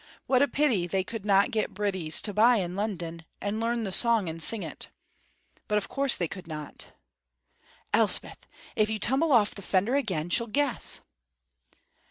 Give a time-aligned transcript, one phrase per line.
[0.25, 3.91] What a pity they could not get bridies to buy in London, and learn the
[3.91, 4.89] song and sing it.
[5.67, 6.87] But of course they could not!
[7.93, 11.01] ("Elspeth, if you tumble off the fender again, she'll guess.")